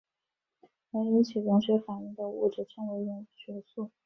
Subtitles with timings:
[0.89, 3.91] 能引起溶血反应的物质称为溶血素。